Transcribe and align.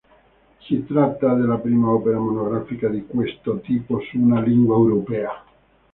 Si 0.61 0.83
tratta 0.87 1.35
della 1.35 1.59
prima 1.59 1.91
opera 1.91 2.17
monografica 2.17 2.89
di 2.89 3.05
questo 3.05 3.59
tipo 3.59 3.99
su 3.99 4.17
una 4.17 4.41
lingua 4.41 4.75
europea. 4.75 5.45